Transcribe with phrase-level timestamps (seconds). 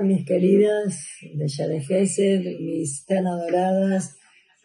[0.00, 1.80] Mis queridas de Yare
[2.60, 4.16] mis tan adoradas,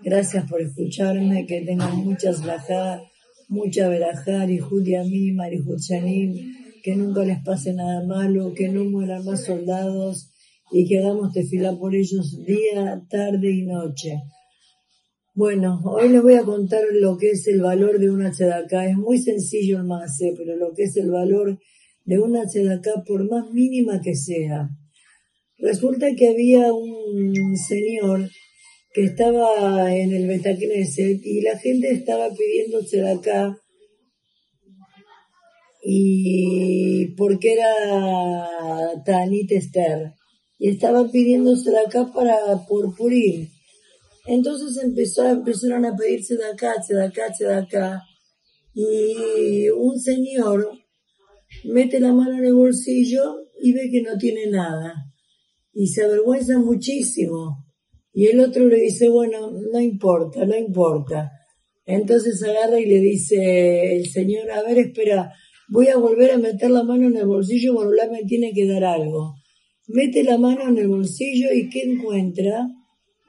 [0.00, 3.02] gracias por escucharme, que tengan muchas lajá,
[3.48, 9.44] mucha verajá, y a mí, que nunca les pase nada malo, que no mueran más
[9.44, 10.30] soldados
[10.70, 14.22] y que hagamos tefilá por ellos día, tarde y noche.
[15.34, 18.88] Bueno, hoy les voy a contar lo que es el valor de una tzedaká.
[18.88, 21.58] Es muy sencillo el mase, pero lo que es el valor
[22.04, 24.70] de una tzedaká, por más mínima que sea.
[25.58, 28.30] Resulta que había un señor
[28.92, 33.58] que estaba en el Betacneset y la gente estaba pidiendo tzedaká
[35.82, 40.12] y porque era Tanit Esther
[40.58, 43.48] y estaban pidiendo tzedaká para purpurín.
[44.26, 48.02] Entonces empezó, empezaron a pedirse de acá, de acá, de acá.
[48.74, 50.70] Y un señor
[51.64, 54.94] mete la mano en el bolsillo y ve que no tiene nada.
[55.80, 57.64] Y se avergüenza muchísimo.
[58.12, 61.30] Y el otro le dice, bueno, no importa, no importa.
[61.86, 65.32] Entonces agarra y le dice el señor, a ver, espera,
[65.68, 68.82] voy a volver a meter la mano en el bolsillo, la me tiene que dar
[68.82, 69.36] algo.
[69.86, 72.66] Mete la mano en el bolsillo y ¿qué encuentra?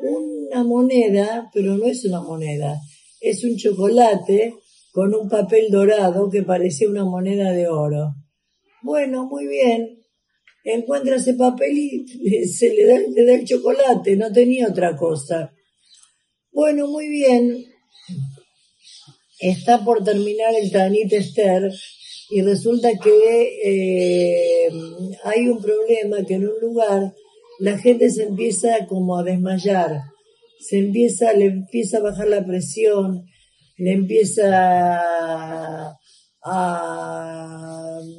[0.00, 2.78] Una moneda, pero no es una moneda,
[3.20, 4.54] es un chocolate
[4.92, 8.14] con un papel dorado que parecía una moneda de oro.
[8.84, 10.05] Bueno, muy bien.
[10.68, 15.52] Encuentra ese papel y se le da, le da el chocolate, no tenía otra cosa.
[16.50, 17.66] Bueno, muy bien.
[19.38, 21.72] Está por terminar el Tanit Esther
[22.30, 24.68] y resulta que eh,
[25.22, 27.14] hay un problema que en un lugar
[27.60, 30.00] la gente se empieza como a desmayar,
[30.58, 33.24] se empieza, le empieza a bajar la presión,
[33.76, 34.42] le empieza
[36.42, 37.45] a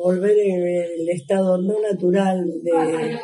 [0.08, 3.18] volver el, estado no natural de,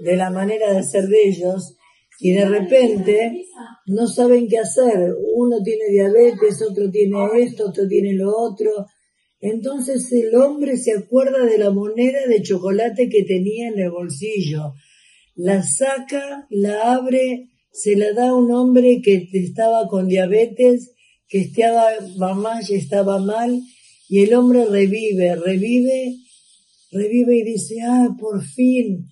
[0.00, 1.76] de la manera de ser de ellos
[2.20, 3.44] y de repente
[3.86, 5.14] no saben qué hacer.
[5.34, 8.70] Uno tiene diabetes, otro tiene esto, otro tiene lo otro.
[9.40, 14.74] Entonces el hombre se acuerda de la moneda de chocolate que tenía en el bolsillo.
[15.34, 20.92] La saca, la abre, se la da a un hombre que estaba con diabetes
[21.28, 23.60] que estaba mamá y estaba mal,
[24.08, 26.14] y el hombre revive, revive,
[26.90, 29.06] revive y dice, ah, por fin,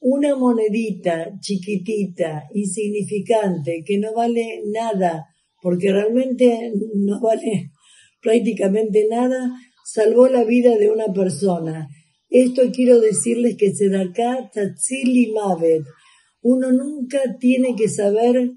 [0.00, 5.26] una monedita chiquitita, insignificante, que no vale nada,
[5.60, 7.70] porque realmente no vale
[8.22, 9.50] prácticamente nada,
[9.84, 11.88] salvó la vida de una persona.
[12.28, 15.84] Esto quiero decirles que se da acá Tatsili Mavet.
[16.42, 18.52] Uno nunca tiene que saber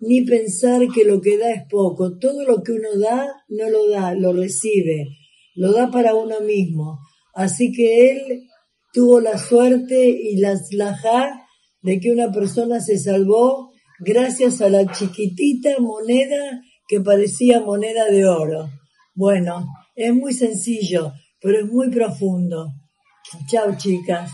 [0.00, 2.18] ni pensar que lo que da es poco.
[2.18, 5.08] Todo lo que uno da, no lo da, lo recibe,
[5.54, 6.98] lo da para uno mismo.
[7.34, 8.48] Así que él
[8.92, 11.46] tuvo la suerte y la slajá
[11.82, 13.70] de que una persona se salvó
[14.00, 18.68] gracias a la chiquitita moneda que parecía moneda de oro.
[19.14, 22.66] Bueno, es muy sencillo, pero es muy profundo.
[23.46, 24.30] Chao chicas.